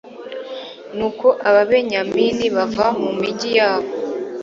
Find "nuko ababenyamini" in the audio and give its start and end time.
0.95-2.45